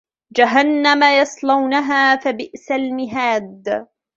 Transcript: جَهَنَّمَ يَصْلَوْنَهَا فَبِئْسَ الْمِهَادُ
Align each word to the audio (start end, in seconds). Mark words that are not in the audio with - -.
جَهَنَّمَ 0.35 1.03
يَصْلَوْنَهَا 1.03 2.15
فَبِئْسَ 2.15 2.71
الْمِهَادُ 2.71 3.87